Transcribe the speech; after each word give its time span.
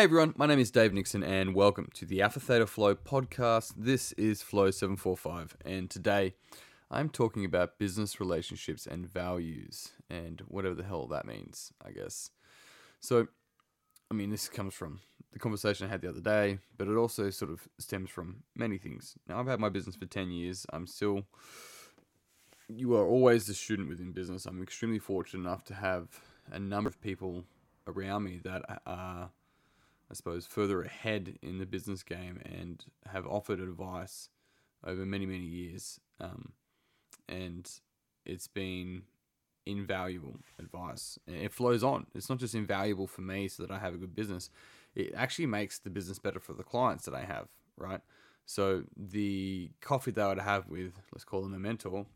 Hey 0.00 0.04
everyone, 0.04 0.32
my 0.38 0.46
name 0.46 0.58
is 0.58 0.70
Dave 0.70 0.94
Nixon 0.94 1.22
and 1.22 1.54
welcome 1.54 1.90
to 1.92 2.06
the 2.06 2.22
Alpha 2.22 2.40
Theta 2.40 2.66
Flow 2.66 2.94
podcast. 2.94 3.74
This 3.76 4.12
is 4.12 4.40
Flow 4.40 4.70
745 4.70 5.58
and 5.66 5.90
today 5.90 6.32
I'm 6.90 7.10
talking 7.10 7.44
about 7.44 7.78
business 7.78 8.18
relationships 8.18 8.86
and 8.86 9.06
values 9.06 9.92
and 10.08 10.40
whatever 10.48 10.74
the 10.74 10.84
hell 10.84 11.06
that 11.08 11.26
means, 11.26 11.74
I 11.86 11.90
guess. 11.90 12.30
So, 13.00 13.28
I 14.10 14.14
mean, 14.14 14.30
this 14.30 14.48
comes 14.48 14.72
from 14.72 15.00
the 15.34 15.38
conversation 15.38 15.86
I 15.86 15.90
had 15.90 16.00
the 16.00 16.08
other 16.08 16.22
day, 16.22 16.60
but 16.78 16.88
it 16.88 16.96
also 16.96 17.28
sort 17.28 17.50
of 17.50 17.68
stems 17.78 18.08
from 18.08 18.44
many 18.56 18.78
things. 18.78 19.16
Now, 19.28 19.38
I've 19.38 19.48
had 19.48 19.60
my 19.60 19.68
business 19.68 19.96
for 19.96 20.06
10 20.06 20.30
years. 20.30 20.64
I'm 20.72 20.86
still, 20.86 21.24
you 22.70 22.94
are 22.94 23.06
always 23.06 23.46
the 23.46 23.52
student 23.52 23.90
within 23.90 24.12
business. 24.12 24.46
I'm 24.46 24.62
extremely 24.62 24.98
fortunate 24.98 25.46
enough 25.46 25.64
to 25.64 25.74
have 25.74 26.08
a 26.50 26.58
number 26.58 26.88
of 26.88 27.02
people 27.02 27.44
around 27.86 28.24
me 28.24 28.40
that 28.44 28.62
are, 28.86 29.28
I 30.10 30.14
suppose, 30.14 30.46
further 30.46 30.82
ahead 30.82 31.38
in 31.40 31.58
the 31.58 31.66
business 31.66 32.02
game 32.02 32.40
and 32.44 32.84
have 33.12 33.26
offered 33.26 33.60
advice 33.60 34.28
over 34.84 35.06
many, 35.06 35.26
many 35.26 35.44
years. 35.44 36.00
Um, 36.20 36.52
and 37.28 37.70
it's 38.26 38.48
been 38.48 39.02
invaluable 39.66 40.36
advice. 40.58 41.18
It 41.26 41.52
flows 41.52 41.84
on. 41.84 42.06
It's 42.14 42.28
not 42.28 42.38
just 42.38 42.54
invaluable 42.54 43.06
for 43.06 43.20
me 43.20 43.48
so 43.48 43.62
that 43.62 43.72
I 43.72 43.78
have 43.78 43.94
a 43.94 43.98
good 43.98 44.16
business. 44.16 44.50
It 44.94 45.12
actually 45.14 45.46
makes 45.46 45.78
the 45.78 45.90
business 45.90 46.18
better 46.18 46.40
for 46.40 46.54
the 46.54 46.64
clients 46.64 47.04
that 47.04 47.14
I 47.14 47.24
have, 47.24 47.46
right? 47.76 48.00
So 48.46 48.82
the 48.96 49.70
coffee 49.80 50.10
that 50.10 50.24
I 50.24 50.28
would 50.28 50.38
have 50.38 50.66
with, 50.68 50.94
let's 51.12 51.24
call 51.24 51.42
them 51.42 51.54
a 51.54 51.58
mentor, 51.58 52.06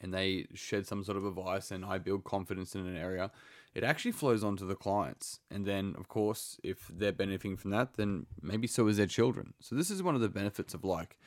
and 0.00 0.12
they 0.12 0.46
shed 0.54 0.86
some 0.86 1.02
sort 1.02 1.16
of 1.16 1.24
advice 1.24 1.70
and 1.70 1.84
I 1.84 1.98
build 1.98 2.24
confidence 2.24 2.74
in 2.74 2.86
an 2.86 2.96
area, 2.96 3.30
it 3.74 3.84
actually 3.84 4.12
flows 4.12 4.42
on 4.42 4.56
to 4.56 4.64
the 4.64 4.74
clients. 4.74 5.40
And 5.50 5.66
then, 5.66 5.94
of 5.98 6.08
course, 6.08 6.58
if 6.62 6.90
they're 6.92 7.12
benefiting 7.12 7.56
from 7.56 7.70
that, 7.72 7.94
then 7.94 8.26
maybe 8.40 8.66
so 8.66 8.88
is 8.88 8.96
their 8.96 9.06
children. 9.06 9.54
So 9.60 9.74
this 9.74 9.90
is 9.90 10.02
one 10.02 10.14
of 10.14 10.20
the 10.20 10.28
benefits 10.28 10.74
of 10.74 10.84
like, 10.84 11.18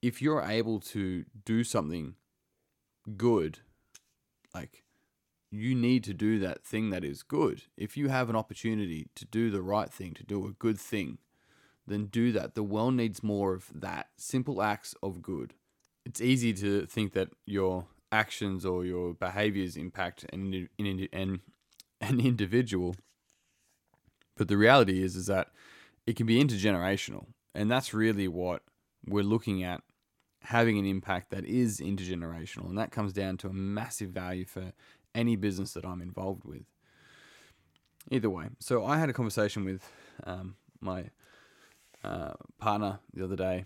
if 0.00 0.20
you're 0.20 0.42
able 0.42 0.80
to 0.80 1.24
do 1.44 1.64
something 1.64 2.14
good, 3.16 3.60
like 4.54 4.84
you 5.50 5.74
need 5.74 6.02
to 6.04 6.14
do 6.14 6.38
that 6.40 6.64
thing 6.64 6.90
that 6.90 7.04
is 7.04 7.22
good. 7.22 7.62
If 7.76 7.96
you 7.96 8.08
have 8.08 8.30
an 8.30 8.36
opportunity 8.36 9.08
to 9.14 9.24
do 9.24 9.50
the 9.50 9.62
right 9.62 9.90
thing, 9.90 10.14
to 10.14 10.24
do 10.24 10.46
a 10.46 10.52
good 10.52 10.78
thing, 10.78 11.18
then 11.86 12.06
do 12.06 12.32
that. 12.32 12.54
The 12.54 12.62
world 12.62 12.94
needs 12.94 13.22
more 13.22 13.54
of 13.54 13.70
that 13.74 14.08
simple 14.16 14.62
acts 14.62 14.94
of 15.02 15.20
good. 15.20 15.54
It's 16.04 16.20
easy 16.20 16.52
to 16.54 16.86
think 16.86 17.12
that 17.12 17.30
your 17.44 17.86
actions 18.10 18.64
or 18.64 18.84
your 18.84 19.14
behaviors 19.14 19.76
impact 19.76 20.24
an, 20.32 20.68
an, 20.78 21.08
an, 21.12 21.40
an 22.02 22.20
individual, 22.20 22.96
but 24.36 24.48
the 24.48 24.56
reality 24.56 25.02
is 25.02 25.16
is 25.16 25.26
that 25.26 25.48
it 26.06 26.16
can 26.16 26.26
be 26.26 26.42
intergenerational, 26.42 27.26
and 27.54 27.70
that's 27.70 27.94
really 27.94 28.28
what 28.28 28.62
we're 29.06 29.22
looking 29.22 29.62
at 29.62 29.80
having 30.42 30.78
an 30.78 30.84
impact 30.84 31.30
that 31.30 31.44
is 31.44 31.80
intergenerational. 31.80 32.68
And 32.68 32.76
that 32.76 32.90
comes 32.90 33.12
down 33.12 33.36
to 33.38 33.48
a 33.48 33.52
massive 33.52 34.10
value 34.10 34.44
for 34.44 34.72
any 35.14 35.36
business 35.36 35.72
that 35.74 35.84
I'm 35.84 36.02
involved 36.02 36.44
with. 36.44 36.64
Either 38.10 38.28
way, 38.28 38.48
so 38.58 38.84
I 38.84 38.98
had 38.98 39.08
a 39.08 39.12
conversation 39.12 39.64
with 39.64 39.88
um, 40.24 40.56
my 40.80 41.04
uh, 42.02 42.32
partner 42.58 42.98
the 43.14 43.22
other 43.22 43.36
day, 43.36 43.64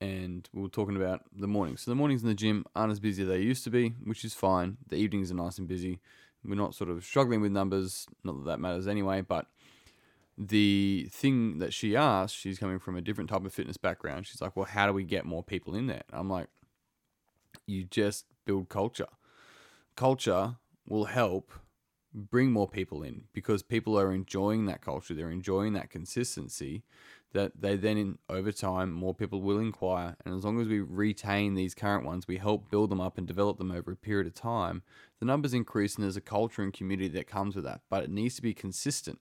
and 0.00 0.48
we 0.54 0.62
were 0.62 0.70
talking 0.70 0.96
about 0.96 1.24
the 1.36 1.46
mornings. 1.46 1.82
So 1.82 1.90
the 1.90 1.94
mornings 1.94 2.22
in 2.22 2.28
the 2.28 2.34
gym 2.34 2.64
aren't 2.74 2.92
as 2.92 3.00
busy 3.00 3.22
as 3.22 3.28
they 3.28 3.40
used 3.40 3.64
to 3.64 3.70
be, 3.70 3.90
which 4.04 4.24
is 4.24 4.32
fine. 4.32 4.78
The 4.88 4.96
evenings 4.96 5.30
are 5.30 5.34
nice 5.34 5.58
and 5.58 5.68
busy. 5.68 6.00
We're 6.44 6.54
not 6.54 6.74
sort 6.74 6.90
of 6.90 7.04
struggling 7.04 7.40
with 7.40 7.52
numbers, 7.52 8.06
not 8.24 8.38
that 8.38 8.50
that 8.50 8.60
matters 8.60 8.86
anyway, 8.86 9.20
but 9.22 9.46
the 10.36 11.08
thing 11.10 11.58
that 11.58 11.74
she 11.74 11.96
asked, 11.96 12.36
she's 12.36 12.58
coming 12.58 12.78
from 12.78 12.96
a 12.96 13.00
different 13.00 13.28
type 13.28 13.44
of 13.44 13.52
fitness 13.52 13.76
background. 13.76 14.26
She's 14.26 14.40
like, 14.40 14.54
well, 14.54 14.66
how 14.66 14.86
do 14.86 14.92
we 14.92 15.04
get 15.04 15.26
more 15.26 15.42
people 15.42 15.74
in 15.74 15.88
there? 15.88 16.04
I'm 16.12 16.30
like, 16.30 16.48
you 17.66 17.84
just 17.84 18.26
build 18.44 18.68
culture. 18.68 19.08
Culture 19.96 20.56
will 20.88 21.06
help 21.06 21.50
bring 22.14 22.50
more 22.50 22.68
people 22.68 23.02
in 23.02 23.24
because 23.32 23.62
people 23.62 23.98
are 23.98 24.12
enjoying 24.12 24.66
that 24.66 24.80
culture. 24.80 25.12
They're 25.12 25.30
enjoying 25.30 25.72
that 25.74 25.90
consistency 25.90 26.84
that 27.32 27.52
they 27.60 27.76
then, 27.76 27.98
in, 27.98 28.18
over 28.28 28.52
time, 28.52 28.92
more 28.92 29.14
people 29.14 29.42
will 29.42 29.58
inquire. 29.58 30.16
And 30.24 30.34
as 30.34 30.44
long 30.44 30.60
as 30.60 30.68
we 30.68 30.80
retain 30.80 31.54
these 31.54 31.74
current 31.74 32.04
ones, 32.04 32.26
we 32.26 32.38
help 32.38 32.70
build 32.70 32.90
them 32.90 33.00
up 33.00 33.18
and 33.18 33.26
develop 33.26 33.58
them 33.58 33.70
over 33.70 33.92
a 33.92 33.96
period 33.96 34.26
of 34.26 34.34
time, 34.34 34.82
the 35.20 35.26
numbers 35.26 35.52
increase 35.52 35.96
and 35.96 36.04
there's 36.04 36.16
a 36.16 36.22
culture 36.22 36.62
and 36.62 36.72
community 36.72 37.08
that 37.08 37.26
comes 37.26 37.54
with 37.54 37.64
that. 37.64 37.82
But 37.90 38.04
it 38.04 38.10
needs 38.10 38.36
to 38.36 38.42
be 38.42 38.54
consistent. 38.54 39.20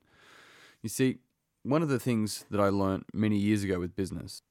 You 0.82 0.90
see, 0.90 1.18
one 1.64 1.82
of 1.82 1.90
the 1.90 2.00
things 2.00 2.46
that 2.50 2.62
I 2.62 2.70
learned 2.70 3.06
many 3.14 3.38
years 3.38 3.64
ago 3.64 3.80
with 3.80 3.96
business, 3.96 4.42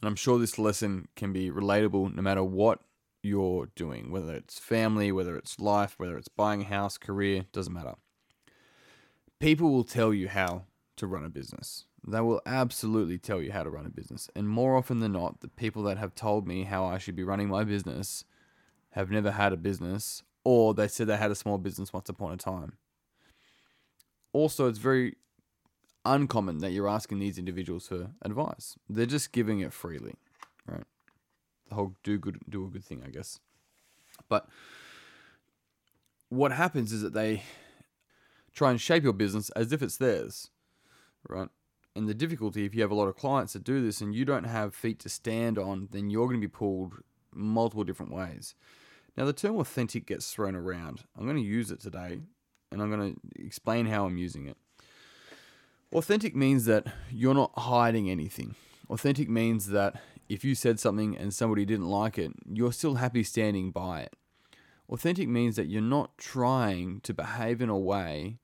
and 0.00 0.08
I'm 0.08 0.16
sure 0.16 0.38
this 0.38 0.58
lesson 0.58 1.08
can 1.14 1.32
be 1.32 1.50
relatable 1.50 2.14
no 2.14 2.22
matter 2.22 2.42
what 2.42 2.80
you're 3.22 3.68
doing, 3.76 4.10
whether 4.10 4.34
it's 4.34 4.58
family, 4.58 5.12
whether 5.12 5.36
it's 5.36 5.60
life, 5.60 5.94
whether 5.98 6.16
it's 6.16 6.28
buying 6.28 6.62
a 6.62 6.64
house, 6.64 6.98
career, 6.98 7.44
doesn't 7.52 7.72
matter. 7.72 7.94
People 9.38 9.70
will 9.70 9.84
tell 9.84 10.14
you 10.14 10.28
how 10.28 10.64
to 10.96 11.06
run 11.06 11.24
a 11.24 11.28
business. 11.28 11.84
They 12.06 12.20
will 12.20 12.42
absolutely 12.44 13.18
tell 13.18 13.40
you 13.40 13.52
how 13.52 13.62
to 13.62 13.70
run 13.70 13.86
a 13.86 13.90
business. 13.90 14.28
And 14.34 14.48
more 14.48 14.76
often 14.76 15.00
than 15.00 15.12
not, 15.12 15.40
the 15.40 15.48
people 15.48 15.84
that 15.84 15.98
have 15.98 16.14
told 16.14 16.48
me 16.48 16.64
how 16.64 16.84
I 16.84 16.98
should 16.98 17.14
be 17.14 17.22
running 17.22 17.48
my 17.48 17.62
business 17.62 18.24
have 18.90 19.10
never 19.10 19.30
had 19.30 19.52
a 19.52 19.56
business, 19.56 20.22
or 20.44 20.74
they 20.74 20.88
said 20.88 21.06
they 21.06 21.16
had 21.16 21.30
a 21.30 21.36
small 21.36 21.58
business 21.58 21.92
once 21.92 22.08
upon 22.08 22.32
a 22.32 22.36
time. 22.36 22.72
Also, 24.32 24.66
it's 24.66 24.78
very 24.78 25.16
uncommon 26.04 26.58
that 26.58 26.72
you're 26.72 26.88
asking 26.88 27.20
these 27.20 27.38
individuals 27.38 27.86
for 27.86 28.10
advice. 28.22 28.76
They're 28.88 29.06
just 29.06 29.32
giving 29.32 29.60
it 29.60 29.72
freely, 29.72 30.14
right? 30.66 30.84
The 31.68 31.76
whole 31.76 31.94
do 32.02 32.18
good, 32.18 32.38
do 32.48 32.64
a 32.64 32.68
good 32.68 32.84
thing, 32.84 33.02
I 33.06 33.10
guess. 33.10 33.38
But 34.28 34.48
what 36.28 36.52
happens 36.52 36.92
is 36.92 37.02
that 37.02 37.14
they 37.14 37.44
try 38.52 38.70
and 38.70 38.80
shape 38.80 39.04
your 39.04 39.12
business 39.12 39.50
as 39.50 39.72
if 39.72 39.82
it's 39.82 39.98
theirs, 39.98 40.50
right? 41.28 41.48
And 41.94 42.08
the 42.08 42.14
difficulty, 42.14 42.64
if 42.64 42.74
you 42.74 42.80
have 42.82 42.90
a 42.90 42.94
lot 42.94 43.08
of 43.08 43.16
clients 43.16 43.52
that 43.52 43.64
do 43.64 43.84
this 43.84 44.00
and 44.00 44.14
you 44.14 44.24
don't 44.24 44.44
have 44.44 44.74
feet 44.74 44.98
to 45.00 45.08
stand 45.08 45.58
on, 45.58 45.88
then 45.90 46.08
you're 46.08 46.26
going 46.26 46.40
to 46.40 46.46
be 46.46 46.50
pulled 46.50 46.94
multiple 47.34 47.84
different 47.84 48.12
ways. 48.12 48.54
Now, 49.16 49.26
the 49.26 49.32
term 49.34 49.56
authentic 49.56 50.06
gets 50.06 50.32
thrown 50.32 50.54
around. 50.54 51.04
I'm 51.18 51.24
going 51.24 51.36
to 51.36 51.42
use 51.42 51.70
it 51.70 51.80
today 51.80 52.20
and 52.70 52.80
I'm 52.80 52.90
going 52.90 53.14
to 53.14 53.44
explain 53.44 53.86
how 53.86 54.06
I'm 54.06 54.16
using 54.16 54.46
it. 54.46 54.56
Authentic 55.92 56.34
means 56.34 56.64
that 56.64 56.86
you're 57.10 57.34
not 57.34 57.52
hiding 57.58 58.08
anything. 58.08 58.54
Authentic 58.88 59.28
means 59.28 59.66
that 59.68 60.00
if 60.28 60.42
you 60.44 60.54
said 60.54 60.80
something 60.80 61.16
and 61.16 61.34
somebody 61.34 61.66
didn't 61.66 61.88
like 61.88 62.18
it, 62.18 62.32
you're 62.50 62.72
still 62.72 62.94
happy 62.94 63.22
standing 63.22 63.70
by 63.70 64.00
it. 64.00 64.16
Authentic 64.88 65.28
means 65.28 65.56
that 65.56 65.66
you're 65.66 65.82
not 65.82 66.16
trying 66.16 67.00
to 67.00 67.12
behave 67.12 67.60
in 67.60 67.68
a 67.68 67.78
way 67.78 68.38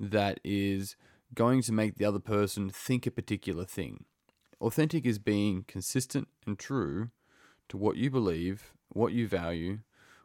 that 0.00 0.40
is 0.42 0.96
going 1.34 1.62
to 1.62 1.72
make 1.72 1.96
the 1.96 2.04
other 2.04 2.18
person 2.18 2.70
think 2.70 3.06
a 3.06 3.10
particular 3.10 3.64
thing. 3.64 4.04
Authentic 4.60 5.04
is 5.04 5.18
being 5.18 5.64
consistent 5.66 6.28
and 6.46 6.58
true 6.58 7.10
to 7.68 7.76
what 7.76 7.96
you 7.96 8.10
believe, 8.10 8.72
what 8.88 9.12
you 9.12 9.26
value, 9.26 9.80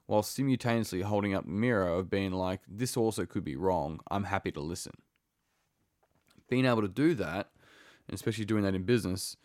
while 0.05 0.23
simultaneously 0.23 1.01
holding 1.01 1.33
up 1.33 1.45
the 1.45 1.51
mirror 1.51 1.87
of 1.87 2.09
being 2.09 2.31
like, 2.31 2.61
this 2.67 2.97
also 2.97 3.25
could 3.25 3.43
be 3.43 3.55
wrong. 3.55 3.99
I'm 4.09 4.25
happy 4.25 4.51
to 4.53 4.61
listen 4.61 4.93
being 6.49 6.65
able 6.65 6.81
to 6.81 6.87
do 6.87 7.13
that, 7.15 7.49
and 8.07 8.15
especially 8.15 8.45
doing 8.45 8.63
that 8.63 8.75
in 8.75 8.83
business, 8.83 9.37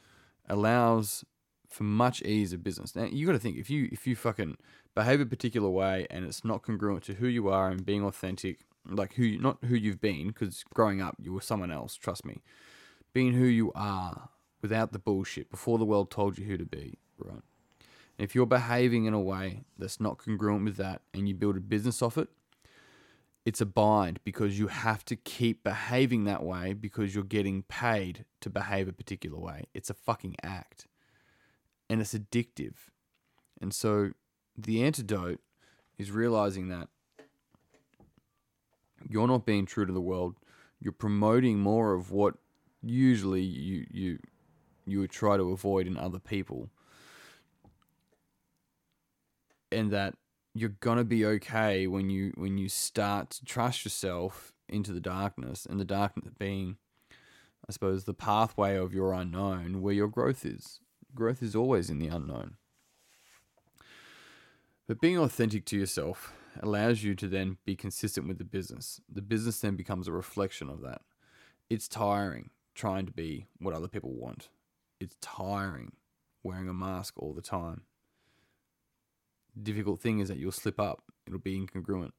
allows 0.49 1.25
for 1.69 1.85
much 1.85 2.23
ease 2.23 2.53
of 2.53 2.65
business. 2.65 2.97
Now 2.97 3.05
you 3.05 3.27
got 3.27 3.33
to 3.33 3.39
think 3.39 3.57
if 3.57 3.71
you 3.71 3.89
if 3.93 4.07
you 4.07 4.17
fucking 4.17 4.57
behave 4.95 5.21
a 5.21 5.27
particular 5.27 5.69
way 5.69 6.07
and 6.11 6.25
it's 6.25 6.45
not 6.45 6.63
congruent 6.63 7.05
to 7.05 7.15
who 7.15 7.27
you 7.27 7.49
are 7.49 7.69
and 7.69 7.85
being 7.85 8.05
authentic, 8.05 8.61
like 8.89 9.15
who 9.15 9.39
not 9.39 9.59
who 9.65 9.75
you've 9.75 10.01
been, 10.01 10.29
because 10.29 10.65
growing 10.75 11.01
up 11.01 11.17
you 11.21 11.33
were 11.33 11.41
someone 11.41 11.71
else. 11.71 11.97
Trust 11.97 12.25
me, 12.25 12.43
being 13.13 13.33
who 13.33 13.47
you 13.47 13.73
are 13.75 14.31
without 14.63 14.93
the 14.93 14.99
bullshit 14.99 15.51
before 15.51 15.79
the 15.79 15.85
world 15.85 16.11
told 16.11 16.39
you 16.39 16.47
who 16.47 16.57
to 16.57 16.65
be, 16.65 16.99
right? 17.19 17.43
And 18.17 18.25
if 18.25 18.35
you're 18.35 18.47
behaving 18.47 19.07
in 19.07 19.15
a 19.15 19.21
way 19.21 19.65
that's 19.77 20.01
not 20.01 20.19
congruent 20.19 20.65
with 20.65 20.77
that, 20.77 21.03
and 21.13 21.29
you 21.29 21.35
build 21.35 21.57
a 21.57 21.61
business 21.61 22.01
off 22.01 22.17
it, 22.17 22.29
it's 23.45 23.61
a 23.61 23.67
bind 23.67 24.21
because 24.25 24.59
you 24.59 24.69
have 24.69 25.05
to 25.05 25.17
keep 25.17 25.63
behaving 25.65 26.25
that 26.25 26.43
way 26.43 26.73
because 26.73 27.15
you're 27.15 27.25
getting 27.25 27.63
paid 27.65 28.25
to 28.41 28.49
behave 28.49 28.89
a 28.89 28.93
particular 28.93 29.39
way. 29.39 29.65
It's 29.75 29.91
a 29.91 29.95
fucking 29.95 30.37
act. 30.43 30.87
And 31.91 32.01
it's 32.01 32.15
addictive. 32.15 32.75
And 33.61 33.75
so 33.75 34.13
the 34.57 34.83
antidote 34.83 35.41
is 35.99 36.11
realizing 36.11 36.69
that 36.69 36.89
you're 39.09 39.29
not 39.29 39.47
being 39.47 39.67
true 39.67 39.87
to 39.87 39.93
the 39.93 40.01
world. 40.01 40.37
You're 40.81 40.93
promoting 40.93 41.59
more 41.59 41.95
of 41.95 42.11
what 42.11 42.35
usually 42.83 43.43
you 43.43 43.87
you 43.91 44.19
you 44.87 45.01
would 45.01 45.11
try 45.11 45.37
to 45.37 45.51
avoid 45.53 45.87
in 45.87 45.97
other 45.97 46.19
people. 46.19 46.71
And 49.73 49.91
that 49.91 50.15
you're 50.55 50.77
gonna 50.81 51.05
be 51.05 51.25
okay 51.25 51.87
when 51.87 52.11
you 52.11 52.33
when 52.37 52.59
you 52.59 52.69
start 52.69 53.31
to 53.31 53.45
trust 53.45 53.85
yourself 53.85 54.53
into 54.69 54.93
the 54.93 55.01
darkness 55.01 55.67
and 55.67 55.81
the 55.81 55.85
darkness 55.85 56.33
being 56.39 56.77
I 57.69 57.73
suppose, 57.73 58.05
the 58.05 58.15
pathway 58.15 58.77
of 58.77 58.93
your 58.93 59.15
unknown 59.15 59.81
where 59.81 59.95
your 59.95 60.09
growth 60.09 60.45
is. 60.45 60.81
Growth 61.15 61.43
is 61.43 61.57
always 61.57 61.89
in 61.89 61.99
the 61.99 62.09
unknown. 62.09 62.57
But 64.87 65.01
being 65.01 65.17
authentic 65.17 65.65
to 65.67 65.79
yourself 65.79 66.35
allows 66.63 67.03
you 67.03 67.15
to 67.15 67.29
then 67.29 67.59
be 67.65 67.77
consistent 67.77 68.29
with 68.29 68.39
the 68.39 68.45
business. 68.45 69.01
The 69.13 69.23
business 69.23 69.61
then 69.61 69.77
becomes 69.77 70.09
a 70.09 70.13
reflection 70.13 70.69
of 70.69 70.81
that. 70.83 71.03
It's 71.69 71.89
tiring 71.89 72.51
trying 72.75 73.07
to 73.07 73.13
be 73.13 73.47
what 73.59 73.75
other 73.75 73.89
people 73.89 74.13
want. 74.13 74.49
It's 75.01 75.17
tiring 75.21 75.93
wearing 76.43 76.69
a 76.69 76.75
mask 76.75 77.15
all 77.17 77.33
the 77.33 77.43
time. 77.43 77.83
The 79.57 79.63
difficult 79.63 80.01
thing 80.01 80.19
is 80.19 80.29
that 80.29 80.39
you'll 80.39 80.53
slip 80.53 80.81
up. 80.81 81.05
It'll 81.27 81.39
be 81.39 81.59
incongruent. 81.59 82.13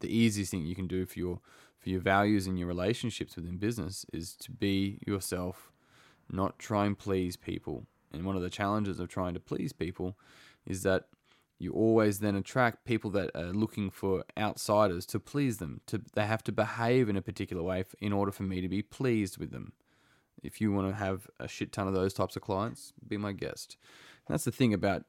The 0.00 0.14
easiest 0.14 0.50
thing 0.50 0.66
you 0.66 0.74
can 0.74 0.86
do 0.86 1.06
for 1.06 1.18
your 1.18 1.40
for 1.78 1.90
your 1.90 2.00
values 2.00 2.46
and 2.46 2.58
your 2.58 2.66
relationships 2.66 3.36
within 3.36 3.58
business 3.58 4.06
is 4.10 4.34
to 4.36 4.50
be 4.50 4.98
yourself, 5.06 5.70
not 6.30 6.58
try 6.58 6.86
and 6.86 6.98
please 6.98 7.36
people. 7.36 7.86
And 8.10 8.24
one 8.24 8.36
of 8.36 8.42
the 8.42 8.48
challenges 8.48 8.98
of 8.98 9.08
trying 9.08 9.34
to 9.34 9.40
please 9.40 9.72
people 9.74 10.16
is 10.64 10.82
that 10.84 11.08
you 11.58 11.72
always 11.72 12.18
then 12.18 12.34
attract 12.34 12.84
people 12.84 13.10
that 13.10 13.30
are 13.34 13.52
looking 13.52 13.90
for 13.90 14.24
outsiders 14.36 15.06
to 15.06 15.20
please 15.20 15.58
them. 15.58 15.80
To 15.86 16.00
they 16.14 16.26
have 16.26 16.42
to 16.44 16.52
behave 16.52 17.08
in 17.08 17.16
a 17.16 17.22
particular 17.22 17.62
way 17.62 17.84
in 18.00 18.12
order 18.12 18.32
for 18.32 18.42
me 18.42 18.60
to 18.60 18.68
be 18.68 18.82
pleased 18.82 19.38
with 19.38 19.50
them. 19.50 19.72
If 20.42 20.60
you 20.60 20.72
want 20.72 20.88
to 20.90 20.96
have 20.96 21.28
a 21.40 21.48
shit 21.48 21.72
ton 21.72 21.88
of 21.88 21.94
those 21.94 22.12
types 22.12 22.36
of 22.36 22.42
clients, 22.42 22.92
be 23.06 23.16
my 23.16 23.32
guest. 23.32 23.76
And 24.26 24.34
that's 24.34 24.44
the 24.44 24.52
thing 24.52 24.74
about 24.74 25.04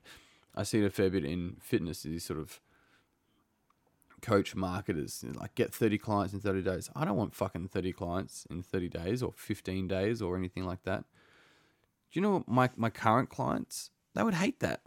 I 0.55 0.63
see 0.63 0.79
it 0.79 0.85
a 0.85 0.89
fair 0.89 1.09
bit 1.09 1.25
in 1.25 1.57
fitness. 1.59 2.03
These 2.03 2.23
sort 2.23 2.39
of 2.39 2.61
coach 4.21 4.55
marketers 4.55 5.23
like 5.35 5.55
get 5.55 5.73
30 5.73 5.97
clients 5.97 6.33
in 6.33 6.39
30 6.39 6.61
days. 6.61 6.89
I 6.95 7.05
don't 7.05 7.17
want 7.17 7.35
fucking 7.35 7.67
30 7.67 7.91
clients 7.91 8.47
in 8.49 8.63
30 8.63 8.89
days 8.89 9.21
or 9.21 9.33
15 9.35 9.87
days 9.87 10.21
or 10.21 10.37
anything 10.37 10.65
like 10.65 10.83
that. 10.83 11.03
Do 12.11 12.19
you 12.19 12.21
know 12.21 12.43
my 12.47 12.69
my 12.77 12.89
current 12.89 13.29
clients? 13.29 13.91
They 14.13 14.23
would 14.23 14.35
hate 14.35 14.61
that 14.61 14.81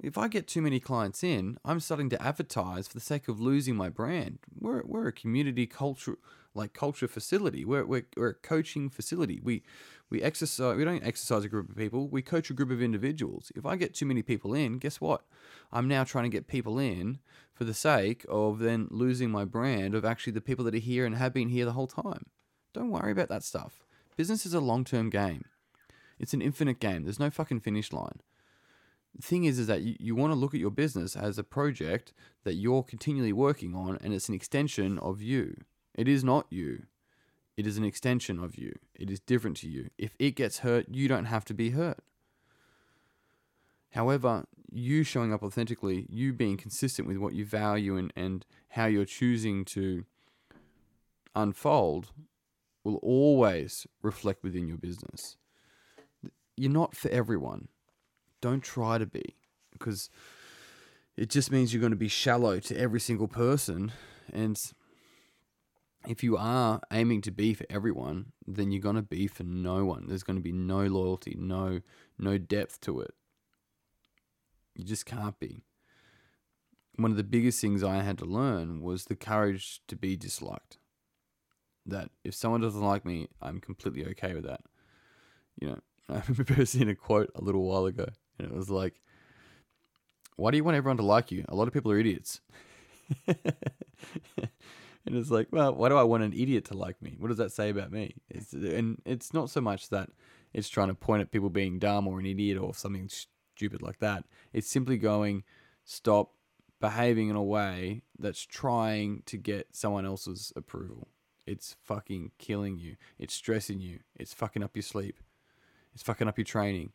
if 0.00 0.16
I 0.16 0.28
get 0.28 0.46
too 0.46 0.62
many 0.62 0.80
clients 0.80 1.22
in, 1.22 1.58
I'm 1.64 1.80
starting 1.80 2.08
to 2.10 2.22
advertise 2.22 2.88
for 2.88 2.94
the 2.94 3.00
sake 3.00 3.28
of 3.28 3.40
losing 3.40 3.76
my 3.76 3.88
brand. 3.88 4.38
We're, 4.58 4.82
we're 4.84 5.08
a 5.08 5.12
community 5.12 5.66
culture 5.66 6.16
like 6.54 6.72
culture 6.72 7.08
facility. 7.08 7.64
We're, 7.64 7.84
we're, 7.84 8.06
we're 8.16 8.28
a 8.28 8.34
coaching 8.34 8.90
facility. 8.90 9.40
We 9.42 9.62
we 10.10 10.20
exercise 10.20 10.76
we 10.76 10.84
don't 10.84 11.02
exercise 11.02 11.42
a 11.42 11.48
group 11.48 11.70
of 11.70 11.76
people, 11.76 12.06
we 12.06 12.20
coach 12.20 12.50
a 12.50 12.52
group 12.52 12.70
of 12.70 12.82
individuals. 12.82 13.50
If 13.56 13.64
I 13.64 13.76
get 13.76 13.94
too 13.94 14.04
many 14.04 14.20
people 14.20 14.52
in, 14.52 14.76
guess 14.76 15.00
what? 15.00 15.22
I'm 15.72 15.88
now 15.88 16.04
trying 16.04 16.24
to 16.24 16.36
get 16.36 16.46
people 16.46 16.78
in 16.78 17.18
for 17.54 17.64
the 17.64 17.72
sake 17.72 18.26
of 18.28 18.58
then 18.58 18.88
losing 18.90 19.30
my 19.30 19.46
brand 19.46 19.94
of 19.94 20.04
actually 20.04 20.34
the 20.34 20.42
people 20.42 20.66
that 20.66 20.74
are 20.74 20.78
here 20.78 21.06
and 21.06 21.16
have 21.16 21.32
been 21.32 21.48
here 21.48 21.64
the 21.64 21.72
whole 21.72 21.86
time. 21.86 22.26
Don't 22.74 22.90
worry 22.90 23.10
about 23.10 23.30
that 23.30 23.42
stuff. 23.42 23.86
Business 24.14 24.44
is 24.44 24.52
a 24.52 24.60
long 24.60 24.84
term 24.84 25.08
game. 25.08 25.46
It's 26.18 26.34
an 26.34 26.42
infinite 26.42 26.78
game. 26.78 27.04
There's 27.04 27.18
no 27.18 27.30
fucking 27.30 27.60
finish 27.60 27.90
line 27.90 28.20
the 29.14 29.22
thing 29.22 29.44
is 29.44 29.58
is 29.58 29.66
that 29.66 29.82
you, 29.82 29.96
you 29.98 30.14
want 30.14 30.32
to 30.32 30.38
look 30.38 30.54
at 30.54 30.60
your 30.60 30.70
business 30.70 31.16
as 31.16 31.38
a 31.38 31.44
project 31.44 32.12
that 32.44 32.54
you're 32.54 32.82
continually 32.82 33.32
working 33.32 33.74
on 33.74 33.98
and 34.02 34.12
it's 34.12 34.28
an 34.28 34.34
extension 34.34 34.98
of 34.98 35.20
you. 35.20 35.56
It 35.94 36.08
is 36.08 36.24
not 36.24 36.46
you. 36.50 36.84
It 37.56 37.66
is 37.66 37.76
an 37.76 37.84
extension 37.84 38.42
of 38.42 38.56
you. 38.56 38.78
It 38.94 39.10
is 39.10 39.20
different 39.20 39.58
to 39.58 39.68
you. 39.68 39.90
If 39.98 40.14
it 40.18 40.32
gets 40.32 40.60
hurt 40.60 40.86
you 40.88 41.08
don't 41.08 41.26
have 41.26 41.44
to 41.46 41.54
be 41.54 41.70
hurt. 41.70 41.98
However 43.90 44.44
you 44.70 45.04
showing 45.04 45.34
up 45.34 45.42
authentically 45.42 46.06
you 46.08 46.32
being 46.32 46.56
consistent 46.56 47.06
with 47.06 47.18
what 47.18 47.34
you 47.34 47.44
value 47.44 47.96
and, 47.96 48.12
and 48.16 48.46
how 48.70 48.86
you're 48.86 49.04
choosing 49.04 49.66
to 49.66 50.04
unfold 51.34 52.10
will 52.84 52.96
always 52.96 53.86
reflect 54.02 54.42
within 54.42 54.66
your 54.66 54.78
business. 54.78 55.36
You're 56.56 56.70
not 56.70 56.96
for 56.96 57.10
everyone 57.10 57.68
don't 58.42 58.60
try 58.60 58.98
to 58.98 59.06
be 59.06 59.36
because 59.72 60.10
it 61.16 61.30
just 61.30 61.50
means 61.50 61.72
you're 61.72 61.80
going 61.80 61.92
to 61.92 61.96
be 61.96 62.08
shallow 62.08 62.60
to 62.60 62.76
every 62.76 63.00
single 63.00 63.28
person. 63.28 63.92
And 64.32 64.60
if 66.06 66.22
you 66.22 66.36
are 66.36 66.80
aiming 66.92 67.22
to 67.22 67.30
be 67.30 67.54
for 67.54 67.64
everyone, 67.70 68.32
then 68.46 68.72
you're 68.72 68.82
going 68.82 68.96
to 68.96 69.02
be 69.02 69.26
for 69.26 69.44
no 69.44 69.84
one. 69.84 70.06
There's 70.08 70.22
going 70.22 70.38
to 70.38 70.42
be 70.42 70.52
no 70.52 70.84
loyalty, 70.84 71.36
no 71.38 71.80
no 72.18 72.36
depth 72.36 72.80
to 72.82 73.00
it. 73.00 73.14
You 74.74 74.84
just 74.84 75.06
can't 75.06 75.38
be. 75.38 75.62
One 76.96 77.10
of 77.10 77.16
the 77.16 77.24
biggest 77.24 77.60
things 77.60 77.82
I 77.82 78.02
had 78.02 78.18
to 78.18 78.24
learn 78.24 78.82
was 78.82 79.04
the 79.04 79.16
courage 79.16 79.80
to 79.88 79.96
be 79.96 80.16
disliked. 80.16 80.78
That 81.86 82.10
if 82.22 82.34
someone 82.34 82.60
doesn't 82.60 82.80
like 82.80 83.04
me, 83.04 83.28
I'm 83.40 83.60
completely 83.60 84.06
okay 84.08 84.34
with 84.34 84.44
that. 84.44 84.60
You 85.60 85.68
know, 85.68 85.78
I 86.08 86.22
remember 86.28 86.64
seeing 86.64 86.88
a 86.88 86.94
quote 86.94 87.30
a 87.34 87.42
little 87.42 87.62
while 87.62 87.86
ago 87.86 88.06
and 88.38 88.50
it 88.50 88.54
was 88.54 88.70
like, 88.70 89.00
why 90.36 90.50
do 90.50 90.56
you 90.56 90.64
want 90.64 90.76
everyone 90.76 90.96
to 90.96 91.02
like 91.02 91.30
you? 91.30 91.44
A 91.48 91.54
lot 91.54 91.68
of 91.68 91.74
people 91.74 91.92
are 91.92 91.98
idiots. 91.98 92.40
and 93.26 93.36
it's 95.06 95.30
like, 95.30 95.48
well, 95.50 95.74
why 95.74 95.88
do 95.88 95.96
I 95.96 96.02
want 96.02 96.22
an 96.22 96.32
idiot 96.32 96.64
to 96.66 96.76
like 96.76 97.00
me? 97.02 97.16
What 97.18 97.28
does 97.28 97.38
that 97.38 97.52
say 97.52 97.70
about 97.70 97.92
me? 97.92 98.14
It's, 98.28 98.52
and 98.52 99.00
it's 99.04 99.34
not 99.34 99.50
so 99.50 99.60
much 99.60 99.88
that 99.90 100.10
it's 100.52 100.68
trying 100.68 100.88
to 100.88 100.94
point 100.94 101.22
at 101.22 101.30
people 101.30 101.50
being 101.50 101.78
dumb 101.78 102.08
or 102.08 102.18
an 102.18 102.26
idiot 102.26 102.58
or 102.58 102.74
something 102.74 103.08
stupid 103.08 103.82
like 103.82 103.98
that. 104.00 104.24
It's 104.52 104.68
simply 104.68 104.98
going, 104.98 105.44
stop 105.84 106.32
behaving 106.80 107.28
in 107.28 107.36
a 107.36 107.42
way 107.42 108.02
that's 108.18 108.44
trying 108.44 109.22
to 109.26 109.36
get 109.36 109.68
someone 109.72 110.04
else's 110.04 110.52
approval. 110.56 111.08
It's 111.46 111.76
fucking 111.84 112.32
killing 112.38 112.78
you. 112.78 112.96
It's 113.18 113.34
stressing 113.34 113.80
you. 113.80 114.00
It's 114.16 114.34
fucking 114.34 114.62
up 114.62 114.76
your 114.76 114.82
sleep. 114.82 115.18
It's 115.94 116.02
fucking 116.02 116.28
up 116.28 116.38
your 116.38 116.44
training. 116.44 116.92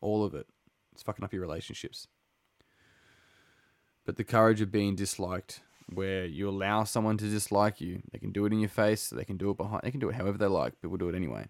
All 0.00 0.24
of 0.24 0.34
it. 0.34 0.46
It's 1.00 1.06
fucking 1.06 1.24
up 1.24 1.32
your 1.32 1.40
relationships. 1.40 2.08
But 4.04 4.16
the 4.16 4.24
courage 4.24 4.60
of 4.60 4.70
being 4.70 4.96
disliked, 4.96 5.62
where 5.94 6.26
you 6.26 6.46
allow 6.46 6.84
someone 6.84 7.16
to 7.16 7.24
dislike 7.24 7.80
you, 7.80 8.02
they 8.12 8.18
can 8.18 8.32
do 8.32 8.44
it 8.44 8.52
in 8.52 8.60
your 8.60 8.68
face, 8.68 9.08
they 9.08 9.24
can 9.24 9.38
do 9.38 9.48
it 9.48 9.56
behind, 9.56 9.80
they 9.82 9.90
can 9.90 10.00
do 10.00 10.10
it 10.10 10.16
however 10.16 10.36
they 10.36 10.44
like, 10.44 10.78
People 10.82 10.98
do 10.98 11.08
it 11.08 11.14
anyway, 11.14 11.48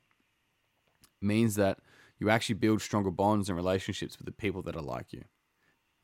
means 1.21 1.57
that 1.57 1.81
you 2.21 2.31
actually 2.31 2.55
build 2.55 2.81
stronger 2.81 3.11
bonds 3.11 3.49
and 3.49 3.57
relationships 3.57 4.19
with 4.19 4.27
the 4.27 4.33
people 4.33 4.63
that 4.63 4.77
are 4.77 4.83
like 4.83 5.13
you. 5.13 5.25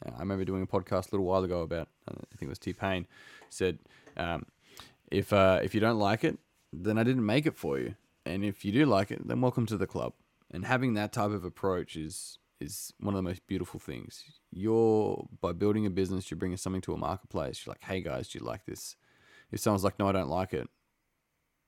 Uh, 0.04 0.10
I 0.16 0.18
remember 0.18 0.44
doing 0.44 0.62
a 0.62 0.66
podcast 0.66 1.12
a 1.12 1.14
little 1.14 1.26
while 1.26 1.44
ago 1.44 1.60
about, 1.60 1.86
I 2.08 2.14
think 2.36 2.42
it 2.42 2.48
was 2.48 2.58
T 2.58 2.72
Pain, 2.72 3.06
said, 3.48 3.78
um, 4.16 4.46
if 5.08 5.32
uh, 5.32 5.60
if 5.62 5.72
you 5.72 5.80
don't 5.80 6.00
like 6.00 6.24
it, 6.24 6.36
then 6.72 6.98
I 6.98 7.04
didn't 7.04 7.24
make 7.24 7.46
it 7.46 7.56
for 7.56 7.78
you, 7.78 7.94
and 8.24 8.44
if 8.44 8.64
you 8.64 8.72
do 8.72 8.86
like 8.86 9.12
it, 9.12 9.28
then 9.28 9.40
welcome 9.40 9.66
to 9.66 9.76
the 9.76 9.86
club. 9.86 10.14
And 10.50 10.64
having 10.64 10.94
that 10.94 11.12
type 11.12 11.30
of 11.30 11.44
approach 11.44 11.94
is 11.94 12.40
is 12.60 12.92
one 12.98 13.14
of 13.14 13.18
the 13.18 13.28
most 13.28 13.46
beautiful 13.46 13.78
things. 13.80 14.24
You're 14.50 15.26
by 15.40 15.52
building 15.52 15.86
a 15.86 15.90
business, 15.90 16.30
you're 16.30 16.38
bringing 16.38 16.56
something 16.56 16.80
to 16.82 16.94
a 16.94 16.98
marketplace. 16.98 17.64
You're 17.64 17.72
like, 17.72 17.84
hey 17.84 18.00
guys, 18.00 18.28
do 18.28 18.38
you 18.38 18.44
like 18.44 18.64
this? 18.64 18.96
If 19.50 19.60
someone's 19.60 19.84
like, 19.84 19.98
no, 19.98 20.08
I 20.08 20.12
don't 20.12 20.28
like 20.28 20.52
it, 20.54 20.68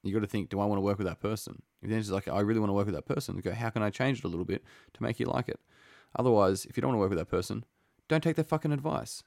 you 0.02 0.12
got 0.12 0.20
to 0.20 0.26
think, 0.26 0.48
do 0.48 0.60
I 0.60 0.64
want 0.64 0.78
to 0.78 0.82
work 0.82 0.98
with 0.98 1.06
that 1.06 1.20
person? 1.20 1.62
If 1.82 1.90
then 1.90 1.98
it's 1.98 2.10
like, 2.10 2.28
I 2.28 2.40
really 2.40 2.60
want 2.60 2.70
to 2.70 2.74
work 2.74 2.86
with 2.86 2.94
that 2.94 3.06
person, 3.06 3.38
go, 3.40 3.52
how 3.52 3.70
can 3.70 3.82
I 3.82 3.90
change 3.90 4.18
it 4.18 4.24
a 4.24 4.28
little 4.28 4.44
bit 4.44 4.64
to 4.94 5.02
make 5.02 5.20
you 5.20 5.26
like 5.26 5.48
it? 5.48 5.60
Otherwise, 6.16 6.64
if 6.64 6.76
you 6.76 6.80
don't 6.80 6.90
want 6.90 6.96
to 6.96 7.00
work 7.00 7.10
with 7.10 7.18
that 7.18 7.36
person, 7.36 7.64
don't 8.08 8.22
take 8.22 8.36
their 8.36 8.44
fucking 8.44 8.72
advice. 8.72 9.22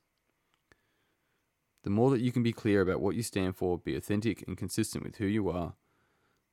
The 1.84 1.90
more 1.90 2.10
that 2.12 2.22
you 2.22 2.32
can 2.32 2.44
be 2.44 2.54
clear 2.54 2.82
about 2.82 3.02
what 3.02 3.16
you 3.16 3.24
stand 3.24 3.56
for, 3.56 3.78
be 3.78 3.96
authentic 3.96 4.44
and 4.48 4.58
consistent 4.58 5.04
with 5.04 5.18
who 5.18 5.26
you 5.26 5.50
are, 5.50 5.74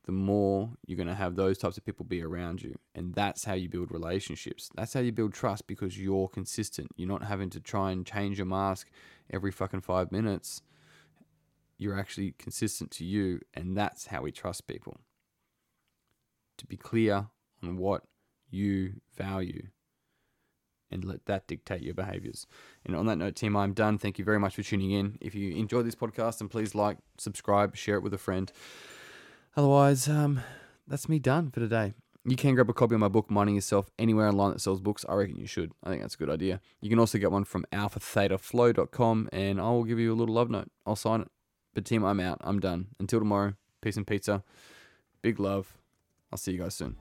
the 0.09 0.13
more 0.13 0.71
you're 0.87 0.97
going 0.97 1.05
to 1.05 1.13
have 1.13 1.35
those 1.35 1.59
types 1.59 1.77
of 1.77 1.85
people 1.85 2.03
be 2.03 2.23
around 2.23 2.63
you. 2.63 2.73
And 2.95 3.13
that's 3.13 3.45
how 3.45 3.53
you 3.53 3.69
build 3.69 3.91
relationships. 3.91 4.67
That's 4.73 4.91
how 4.91 5.01
you 5.01 5.11
build 5.11 5.35
trust 5.35 5.67
because 5.67 5.99
you're 5.99 6.27
consistent. 6.27 6.89
You're 6.95 7.07
not 7.07 7.21
having 7.21 7.51
to 7.51 7.59
try 7.59 7.91
and 7.91 8.03
change 8.03 8.39
your 8.39 8.47
mask 8.47 8.89
every 9.29 9.51
fucking 9.51 9.81
five 9.81 10.11
minutes. 10.11 10.63
You're 11.77 11.95
actually 11.95 12.33
consistent 12.39 12.89
to 12.93 13.05
you. 13.05 13.41
And 13.53 13.77
that's 13.77 14.07
how 14.07 14.23
we 14.23 14.31
trust 14.31 14.65
people. 14.65 14.97
To 16.57 16.65
be 16.65 16.75
clear 16.75 17.27
on 17.61 17.77
what 17.77 18.01
you 18.49 19.01
value 19.15 19.67
and 20.89 21.05
let 21.05 21.27
that 21.27 21.45
dictate 21.45 21.83
your 21.83 21.93
behaviors. 21.93 22.47
And 22.83 22.95
on 22.95 23.05
that 23.05 23.19
note, 23.19 23.35
team, 23.35 23.55
I'm 23.55 23.73
done. 23.73 23.99
Thank 23.99 24.17
you 24.17 24.25
very 24.25 24.39
much 24.39 24.55
for 24.55 24.63
tuning 24.63 24.89
in. 24.89 25.19
If 25.21 25.35
you 25.35 25.55
enjoyed 25.55 25.85
this 25.85 25.93
podcast, 25.93 26.39
then 26.39 26.47
please 26.47 26.73
like, 26.73 26.97
subscribe, 27.19 27.75
share 27.75 27.97
it 27.97 28.01
with 28.01 28.15
a 28.15 28.17
friend. 28.17 28.51
Otherwise, 29.55 30.07
um, 30.07 30.41
that's 30.87 31.09
me 31.09 31.19
done 31.19 31.51
for 31.51 31.59
today. 31.59 31.93
You 32.25 32.35
can 32.35 32.53
grab 32.53 32.69
a 32.69 32.73
copy 32.73 32.93
of 32.95 32.99
my 32.99 33.07
book, 33.07 33.31
Mining 33.31 33.55
Yourself, 33.55 33.89
anywhere 33.97 34.27
online 34.27 34.51
that 34.51 34.59
sells 34.59 34.81
books. 34.81 35.05
I 35.07 35.15
reckon 35.15 35.37
you 35.37 35.47
should. 35.47 35.71
I 35.83 35.89
think 35.89 36.01
that's 36.01 36.15
a 36.15 36.17
good 36.17 36.29
idea. 36.29 36.59
You 36.81 36.89
can 36.89 36.99
also 36.99 37.17
get 37.17 37.31
one 37.31 37.45
from 37.45 37.65
alphathetaflow.com 37.71 39.29
and 39.31 39.59
I 39.59 39.69
will 39.69 39.85
give 39.85 39.99
you 39.99 40.13
a 40.13 40.15
little 40.15 40.35
love 40.35 40.49
note. 40.49 40.69
I'll 40.85 40.95
sign 40.95 41.21
it. 41.21 41.29
But, 41.73 41.85
team, 41.85 42.03
I'm 42.03 42.19
out. 42.19 42.39
I'm 42.41 42.59
done. 42.59 42.87
Until 42.99 43.19
tomorrow, 43.19 43.53
peace 43.81 43.97
and 43.97 44.05
pizza. 44.05 44.43
Big 45.21 45.39
love. 45.39 45.77
I'll 46.31 46.37
see 46.37 46.51
you 46.51 46.59
guys 46.59 46.75
soon. 46.75 46.97